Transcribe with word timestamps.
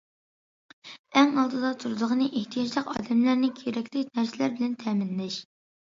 ئەڭ 1.19 1.27
ئالدىدا 1.41 1.69
تۇرىدىغىنى، 1.83 2.29
ئېھتىياجلىق 2.39 2.89
ئادەملەرنى 2.95 3.53
كېرەكلىك 3.61 4.11
نەرسىلەر 4.21 4.57
بىلەن 4.59 4.75
تەمىنلەش. 4.87 5.37